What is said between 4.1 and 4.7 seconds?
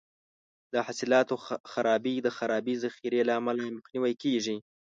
کیږي.